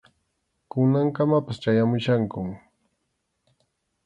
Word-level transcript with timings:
Kunankamapas 0.69 1.57
chayamuchkankum. 1.61 2.47